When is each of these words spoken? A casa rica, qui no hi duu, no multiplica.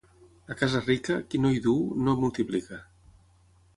A 0.53 0.55
casa 0.61 0.81
rica, 0.85 1.17
qui 1.33 1.41
no 1.43 1.51
hi 1.57 1.61
duu, 1.67 1.77
no 2.07 2.17
multiplica. 2.25 2.81